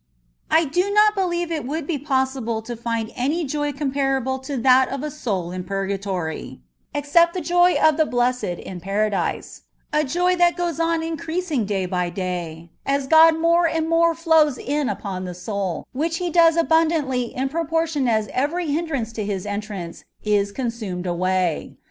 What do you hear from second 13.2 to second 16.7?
more and more £owB in upon the soul, which He does